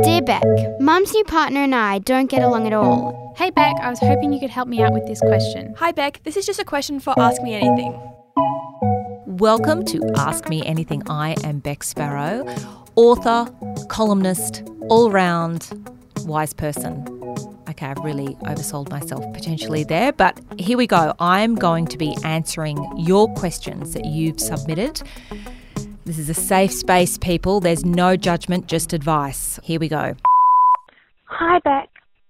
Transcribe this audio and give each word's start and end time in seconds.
Dear 0.00 0.22
Beck, 0.22 0.42
Mum's 0.80 1.12
new 1.12 1.22
partner 1.24 1.60
and 1.60 1.74
I 1.74 1.98
don't 1.98 2.30
get 2.30 2.42
along 2.42 2.66
at 2.66 2.72
all. 2.72 3.34
Hey 3.36 3.50
Beck, 3.50 3.74
I 3.82 3.90
was 3.90 3.98
hoping 3.98 4.32
you 4.32 4.40
could 4.40 4.48
help 4.48 4.66
me 4.66 4.82
out 4.82 4.94
with 4.94 5.06
this 5.06 5.20
question. 5.20 5.74
Hi 5.76 5.92
Beck, 5.92 6.22
this 6.24 6.38
is 6.38 6.46
just 6.46 6.58
a 6.58 6.64
question 6.64 6.98
for 6.98 7.12
Ask 7.20 7.42
Me 7.42 7.52
Anything. 7.52 7.92
Welcome 9.26 9.84
to 9.84 10.02
Ask 10.16 10.48
Me 10.48 10.64
Anything. 10.64 11.02
I 11.10 11.36
am 11.44 11.58
Beck 11.58 11.82
Sparrow, 11.82 12.46
author, 12.94 13.52
columnist, 13.88 14.62
all 14.88 15.10
round 15.10 15.68
wise 16.24 16.54
person. 16.54 17.06
Okay, 17.68 17.84
I've 17.84 17.98
really 17.98 18.34
oversold 18.44 18.88
myself 18.88 19.30
potentially 19.34 19.84
there, 19.84 20.14
but 20.14 20.40
here 20.58 20.78
we 20.78 20.86
go. 20.86 21.12
I'm 21.18 21.54
going 21.54 21.86
to 21.88 21.98
be 21.98 22.16
answering 22.24 22.82
your 22.96 23.32
questions 23.34 23.92
that 23.92 24.06
you've 24.06 24.40
submitted. 24.40 25.02
This 26.04 26.18
is 26.18 26.28
a 26.28 26.34
safe 26.34 26.72
space, 26.72 27.16
people. 27.16 27.60
There's 27.60 27.84
no 27.84 28.16
judgment, 28.16 28.66
just 28.66 28.92
advice. 28.92 29.60
Here 29.62 29.78
we 29.78 29.88
go. 29.88 30.16
Hi, 31.26 31.60
Beck. 31.60 31.88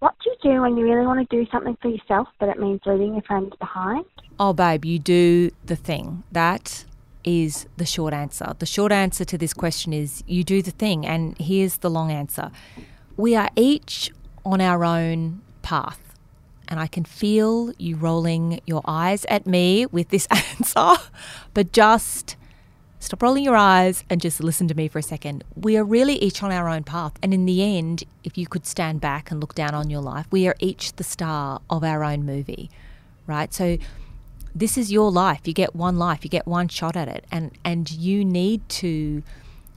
What 0.00 0.14
do 0.22 0.30
you 0.30 0.52
do 0.52 0.60
when 0.60 0.76
you 0.76 0.84
really 0.84 1.06
want 1.06 1.26
to 1.26 1.36
do 1.36 1.50
something 1.50 1.74
for 1.80 1.88
yourself, 1.88 2.28
but 2.38 2.50
it 2.50 2.58
means 2.58 2.80
leaving 2.84 3.14
your 3.14 3.22
friends 3.22 3.54
behind? 3.58 4.04
Oh, 4.38 4.52
babe, 4.52 4.84
you 4.84 4.98
do 4.98 5.50
the 5.64 5.76
thing. 5.76 6.24
That 6.30 6.84
is 7.24 7.66
the 7.78 7.86
short 7.86 8.12
answer. 8.12 8.54
The 8.58 8.66
short 8.66 8.92
answer 8.92 9.24
to 9.24 9.38
this 9.38 9.54
question 9.54 9.94
is 9.94 10.22
you 10.26 10.44
do 10.44 10.60
the 10.60 10.70
thing. 10.70 11.06
And 11.06 11.34
here's 11.38 11.78
the 11.78 11.88
long 11.88 12.12
answer 12.12 12.50
we 13.16 13.34
are 13.34 13.48
each 13.56 14.10
on 14.44 14.60
our 14.60 14.84
own 14.84 15.40
path. 15.62 16.00
And 16.68 16.80
I 16.80 16.86
can 16.86 17.04
feel 17.04 17.72
you 17.78 17.96
rolling 17.96 18.60
your 18.66 18.82
eyes 18.86 19.24
at 19.30 19.46
me 19.46 19.86
with 19.86 20.10
this 20.10 20.26
answer, 20.30 21.02
but 21.54 21.72
just 21.72 22.36
stop 23.04 23.22
rolling 23.22 23.44
your 23.44 23.56
eyes 23.56 24.02
and 24.08 24.20
just 24.20 24.42
listen 24.42 24.66
to 24.68 24.74
me 24.74 24.88
for 24.88 24.98
a 24.98 25.02
second. 25.02 25.44
We 25.54 25.76
are 25.76 25.84
really 25.84 26.14
each 26.16 26.42
on 26.42 26.50
our 26.50 26.68
own 26.68 26.84
path. 26.84 27.12
And 27.22 27.34
in 27.34 27.44
the 27.44 27.62
end, 27.62 28.04
if 28.24 28.38
you 28.38 28.46
could 28.46 28.66
stand 28.66 29.00
back 29.00 29.30
and 29.30 29.40
look 29.40 29.54
down 29.54 29.74
on 29.74 29.90
your 29.90 30.00
life, 30.00 30.26
we 30.30 30.48
are 30.48 30.56
each 30.58 30.94
the 30.94 31.04
star 31.04 31.60
of 31.68 31.84
our 31.84 32.02
own 32.02 32.24
movie, 32.24 32.70
right? 33.26 33.52
So 33.52 33.76
this 34.54 34.78
is 34.78 34.90
your 34.90 35.10
life. 35.10 35.40
You 35.44 35.52
get 35.52 35.76
one 35.76 35.98
life, 35.98 36.24
you 36.24 36.30
get 36.30 36.46
one 36.46 36.68
shot 36.68 36.96
at 36.96 37.08
it. 37.08 37.26
And, 37.30 37.50
and 37.62 37.90
you 37.90 38.24
need 38.24 38.66
to 38.70 39.22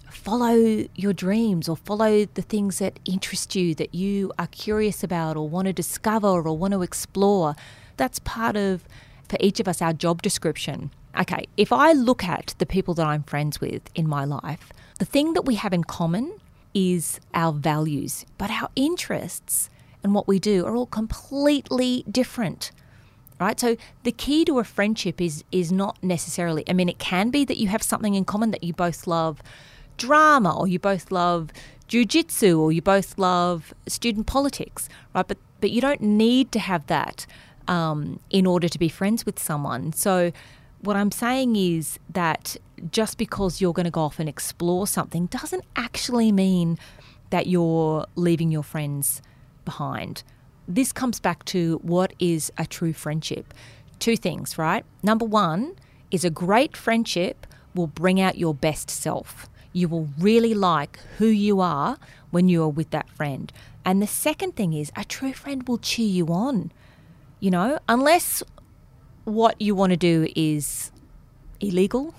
follow 0.09 0.85
your 0.95 1.11
dreams 1.13 1.67
or 1.67 1.75
follow 1.75 2.25
the 2.25 2.41
things 2.41 2.79
that 2.79 2.97
interest 3.03 3.55
you, 3.55 3.75
that 3.75 3.93
you 3.93 4.31
are 4.39 4.47
curious 4.47 5.03
about 5.03 5.35
or 5.35 5.49
want 5.49 5.67
to 5.67 5.73
discover 5.73 6.27
or 6.27 6.57
want 6.57 6.73
to 6.73 6.81
explore. 6.81 7.55
That's 7.97 8.19
part 8.19 8.55
of, 8.55 8.85
for 9.27 9.37
each 9.41 9.59
of 9.59 9.67
us, 9.67 9.81
our 9.81 9.91
job 9.91 10.21
description 10.21 10.91
okay, 11.19 11.47
if 11.57 11.71
I 11.71 11.91
look 11.91 12.23
at 12.23 12.55
the 12.57 12.65
people 12.65 12.93
that 12.95 13.05
I'm 13.05 13.23
friends 13.23 13.59
with 13.59 13.81
in 13.95 14.07
my 14.07 14.25
life, 14.25 14.71
the 14.99 15.05
thing 15.05 15.33
that 15.33 15.43
we 15.43 15.55
have 15.55 15.73
in 15.73 15.83
common 15.83 16.39
is 16.73 17.19
our 17.33 17.51
values, 17.53 18.25
but 18.37 18.51
our 18.51 18.69
interests 18.75 19.69
and 20.03 20.13
what 20.13 20.27
we 20.27 20.39
do 20.39 20.65
are 20.65 20.75
all 20.75 20.85
completely 20.85 22.03
different. 22.09 22.71
Right? 23.39 23.59
So 23.59 23.77
the 24.03 24.11
key 24.11 24.45
to 24.45 24.57
a 24.57 24.63
friendship 24.63 25.21
is 25.21 25.43
is 25.51 25.71
not 25.71 26.01
necessarily 26.01 26.63
I 26.67 26.73
mean 26.73 26.89
it 26.89 26.97
can 26.97 27.29
be 27.29 27.45
that 27.45 27.57
you 27.57 27.67
have 27.67 27.83
something 27.83 28.15
in 28.15 28.25
common 28.25 28.49
that 28.49 28.63
you 28.63 28.73
both 28.73 29.05
love 29.05 29.43
drama 29.97 30.57
or 30.57 30.67
you 30.67 30.79
both 30.79 31.11
love 31.11 31.51
jujitsu 31.87 32.59
or 32.59 32.71
you 32.71 32.81
both 32.81 33.17
love 33.19 33.75
student 33.87 34.25
politics, 34.25 34.89
right? 35.13 35.27
But 35.27 35.37
but 35.61 35.69
you 35.69 35.81
don't 35.81 36.01
need 36.01 36.51
to 36.51 36.59
have 36.59 36.87
that 36.87 37.27
um, 37.67 38.19
in 38.29 38.45
order 38.45 38.67
to 38.69 38.79
be 38.79 38.89
friends 38.89 39.25
with 39.25 39.37
someone. 39.39 39.93
So 39.93 40.31
what 40.87 40.95
I'm 40.95 41.11
saying 41.11 41.57
is 41.57 41.99
that 42.09 42.55
just 42.93 43.17
because 43.17 43.59
you're 43.59 43.73
going 43.73 43.83
to 43.83 43.91
go 43.91 44.03
off 44.03 44.19
and 44.19 44.29
explore 44.29 44.87
something 44.87 45.25
doesn't 45.25 45.65
actually 45.75 46.31
mean 46.31 46.77
that 47.29 47.45
you're 47.45 48.05
leaving 48.15 48.51
your 48.51 48.63
friends 48.63 49.21
behind. 49.65 50.23
This 50.65 50.93
comes 50.93 51.19
back 51.19 51.43
to 51.45 51.79
what 51.83 52.13
is 52.19 52.53
a 52.57 52.65
true 52.65 52.93
friendship. 52.93 53.53
Two 53.99 54.15
things, 54.15 54.57
right? 54.57 54.85
Number 55.03 55.25
one 55.25 55.75
is 56.09 56.23
a 56.23 56.29
great 56.29 56.77
friendship 56.77 57.45
will 57.75 57.87
bring 57.87 58.21
out 58.21 58.37
your 58.37 58.53
best 58.53 58.89
self. 58.89 59.49
You 59.73 59.89
will 59.89 60.07
really 60.17 60.53
like 60.53 60.99
who 61.17 61.27
you 61.27 61.59
are 61.59 61.97
when 62.31 62.47
you 62.47 62.63
are 62.63 62.69
with 62.69 62.91
that 62.91 63.09
friend. 63.09 63.51
And 63.83 64.01
the 64.01 64.07
second 64.07 64.55
thing 64.55 64.71
is 64.71 64.93
a 64.95 65.03
true 65.03 65.33
friend 65.33 65.67
will 65.67 65.79
cheer 65.79 66.07
you 66.07 66.27
on. 66.27 66.71
You 67.41 67.51
know, 67.51 67.77
unless 67.89 68.41
what 69.27 69.61
you 69.61 69.75
want 69.75 69.91
to 69.91 69.97
do 69.97 70.25
is 70.37 70.89
illegal 71.59 72.15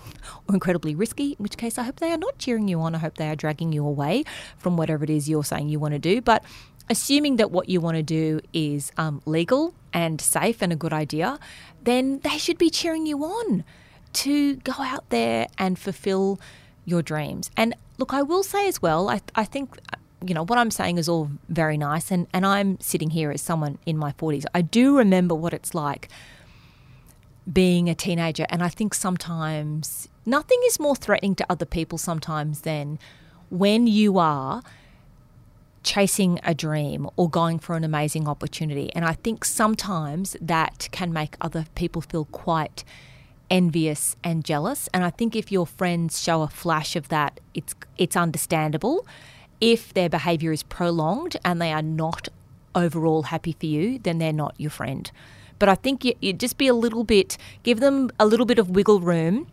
or 0.46 0.54
incredibly 0.54 0.94
risky, 0.94 1.30
in 1.30 1.36
which 1.38 1.56
case 1.56 1.78
I 1.78 1.84
hope 1.84 2.00
they 2.00 2.12
are 2.12 2.18
not 2.18 2.36
cheering 2.36 2.68
you 2.68 2.82
on. 2.82 2.94
I 2.94 2.98
hope 2.98 3.16
they 3.16 3.30
are 3.30 3.34
dragging 3.34 3.72
you 3.72 3.86
away 3.86 4.24
from 4.58 4.76
whatever 4.76 5.04
it 5.04 5.10
is 5.10 5.26
you're 5.26 5.42
saying 5.42 5.70
you 5.70 5.78
want 5.78 5.94
to 5.94 5.98
do. 5.98 6.20
But 6.20 6.44
assuming 6.90 7.36
that 7.36 7.50
what 7.50 7.70
you 7.70 7.80
want 7.80 7.96
to 7.96 8.02
do 8.02 8.40
is 8.52 8.92
um, 8.98 9.22
legal 9.24 9.72
and 9.94 10.20
safe 10.20 10.60
and 10.60 10.70
a 10.70 10.76
good 10.76 10.92
idea, 10.92 11.38
then 11.82 12.18
they 12.18 12.36
should 12.36 12.58
be 12.58 12.68
cheering 12.68 13.06
you 13.06 13.24
on 13.24 13.64
to 14.12 14.56
go 14.56 14.74
out 14.76 15.08
there 15.08 15.46
and 15.56 15.78
fulfill 15.78 16.38
your 16.84 17.00
dreams. 17.00 17.50
And 17.56 17.74
look, 17.96 18.12
I 18.12 18.20
will 18.20 18.42
say 18.42 18.68
as 18.68 18.82
well, 18.82 19.08
I, 19.08 19.22
I 19.34 19.44
think 19.44 19.78
you 20.26 20.34
know, 20.34 20.44
what 20.44 20.58
I'm 20.58 20.70
saying 20.70 20.98
is 20.98 21.08
all 21.08 21.30
very 21.48 21.78
nice. 21.78 22.10
And, 22.10 22.26
and 22.34 22.44
I'm 22.44 22.78
sitting 22.80 23.10
here 23.10 23.30
as 23.30 23.40
someone 23.40 23.78
in 23.86 23.96
my 23.96 24.12
40s. 24.12 24.44
I 24.52 24.60
do 24.60 24.98
remember 24.98 25.34
what 25.34 25.54
it's 25.54 25.74
like 25.74 26.10
being 27.52 27.88
a 27.88 27.94
teenager. 27.94 28.46
And 28.50 28.62
I 28.62 28.68
think 28.68 28.94
sometimes 28.94 30.08
nothing 30.26 30.60
is 30.66 30.78
more 30.78 30.96
threatening 30.96 31.34
to 31.36 31.46
other 31.48 31.64
people 31.64 31.98
sometimes 31.98 32.62
than 32.62 32.98
when 33.50 33.86
you 33.86 34.18
are 34.18 34.62
chasing 35.82 36.38
a 36.42 36.54
dream 36.54 37.08
or 37.16 37.30
going 37.30 37.58
for 37.58 37.76
an 37.76 37.84
amazing 37.84 38.28
opportunity. 38.28 38.92
And 38.94 39.04
I 39.04 39.14
think 39.14 39.44
sometimes 39.44 40.36
that 40.40 40.88
can 40.92 41.12
make 41.12 41.36
other 41.40 41.66
people 41.74 42.02
feel 42.02 42.26
quite 42.26 42.84
envious 43.50 44.16
and 44.22 44.44
jealous. 44.44 44.88
And 44.92 45.04
I 45.04 45.10
think 45.10 45.34
if 45.34 45.50
your 45.50 45.66
friends 45.66 46.22
show 46.22 46.42
a 46.42 46.48
flash 46.48 46.96
of 46.96 47.08
that, 47.08 47.40
it's 47.54 47.74
it's 47.96 48.16
understandable. 48.16 49.06
If 49.60 49.94
their 49.94 50.08
behavior 50.08 50.52
is 50.52 50.62
prolonged 50.62 51.36
and 51.44 51.60
they 51.60 51.72
are 51.72 51.82
not 51.82 52.28
overall 52.74 53.24
happy 53.24 53.56
for 53.58 53.66
you, 53.66 53.98
then 53.98 54.18
they're 54.18 54.32
not 54.32 54.54
your 54.58 54.70
friend. 54.70 55.10
But 55.58 55.68
I 55.68 55.74
think 55.74 56.04
you, 56.04 56.14
you 56.20 56.32
just 56.32 56.58
be 56.58 56.68
a 56.68 56.74
little 56.74 57.04
bit, 57.04 57.36
give 57.62 57.80
them 57.80 58.10
a 58.18 58.26
little 58.26 58.46
bit 58.46 58.58
of 58.58 58.70
wiggle 58.70 59.00
room 59.00 59.46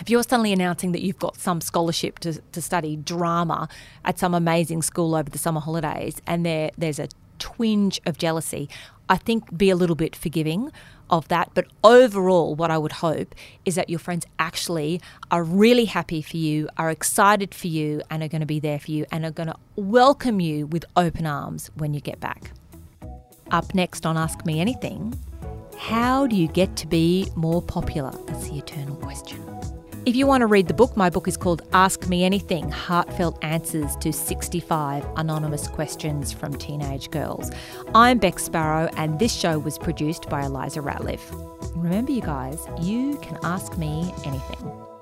if 0.00 0.10
you're 0.10 0.22
suddenly 0.22 0.52
announcing 0.52 0.92
that 0.92 1.00
you've 1.00 1.18
got 1.18 1.36
some 1.36 1.62
scholarship 1.62 2.18
to, 2.18 2.34
to 2.52 2.60
study 2.60 2.96
drama 2.96 3.66
at 4.04 4.18
some 4.18 4.34
amazing 4.34 4.82
school 4.82 5.14
over 5.14 5.30
the 5.30 5.38
summer 5.38 5.60
holidays 5.60 6.20
and 6.26 6.44
there 6.44 6.70
there's 6.76 6.98
a 6.98 7.08
twinge 7.38 8.00
of 8.06 8.18
jealousy, 8.18 8.68
I 9.08 9.16
think 9.16 9.56
be 9.56 9.70
a 9.70 9.76
little 9.76 9.96
bit 9.96 10.16
forgiving 10.16 10.72
of 11.08 11.28
that. 11.28 11.50
But 11.54 11.66
overall, 11.84 12.54
what 12.54 12.70
I 12.70 12.78
would 12.78 12.92
hope 12.92 13.34
is 13.64 13.76
that 13.76 13.88
your 13.88 13.98
friends 13.98 14.26
actually 14.38 15.00
are 15.30 15.44
really 15.44 15.84
happy 15.84 16.22
for 16.22 16.36
you, 16.36 16.68
are 16.76 16.90
excited 16.90 17.54
for 17.54 17.68
you, 17.68 18.02
and 18.10 18.22
are 18.22 18.28
going 18.28 18.40
to 18.40 18.46
be 18.46 18.60
there 18.60 18.78
for 18.78 18.90
you 18.90 19.06
and 19.12 19.24
are 19.24 19.30
going 19.30 19.48
to 19.48 19.56
welcome 19.76 20.40
you 20.40 20.66
with 20.66 20.84
open 20.96 21.26
arms 21.26 21.70
when 21.74 21.94
you 21.94 22.00
get 22.00 22.20
back. 22.20 22.50
Up 23.50 23.74
next 23.74 24.04
on 24.04 24.16
Ask 24.16 24.44
Me 24.44 24.60
Anything, 24.60 25.14
how 25.78 26.26
do 26.26 26.36
you 26.36 26.48
get 26.48 26.76
to 26.76 26.86
be 26.86 27.30
more 27.36 27.62
popular? 27.62 28.10
That's 28.26 28.48
the 28.48 28.58
eternal 28.58 28.96
question. 28.96 29.42
If 30.06 30.14
you 30.14 30.26
want 30.26 30.42
to 30.42 30.46
read 30.46 30.68
the 30.68 30.74
book, 30.74 30.96
my 30.96 31.10
book 31.10 31.26
is 31.26 31.36
called 31.36 31.62
Ask 31.72 32.08
Me 32.08 32.22
Anything 32.22 32.70
Heartfelt 32.70 33.38
Answers 33.42 33.96
to 33.96 34.12
65 34.12 35.04
Anonymous 35.16 35.66
Questions 35.66 36.32
from 36.32 36.54
Teenage 36.54 37.10
Girls. 37.10 37.50
I'm 37.92 38.18
Beck 38.18 38.38
Sparrow, 38.38 38.88
and 38.96 39.18
this 39.18 39.34
show 39.34 39.58
was 39.58 39.78
produced 39.78 40.28
by 40.28 40.42
Eliza 40.42 40.80
Ratliff. 40.80 41.20
Remember, 41.74 42.12
you 42.12 42.22
guys, 42.22 42.64
you 42.80 43.18
can 43.18 43.36
ask 43.42 43.76
me 43.78 44.14
anything. 44.24 44.95